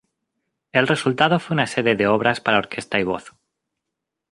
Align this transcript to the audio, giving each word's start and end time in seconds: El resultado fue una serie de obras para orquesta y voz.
El 0.71 0.87
resultado 0.87 1.39
fue 1.39 1.53
una 1.53 1.67
serie 1.67 1.95
de 1.95 2.07
obras 2.07 2.41
para 2.41 2.57
orquesta 2.57 2.99
y 2.99 3.03
voz. 3.03 3.35